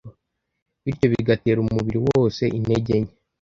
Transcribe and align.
bityo 0.83 1.05
bigatera 1.13 1.57
umubiri 1.61 1.99
wose 2.07 2.43
intege 2.57 2.93
nke 3.01 3.11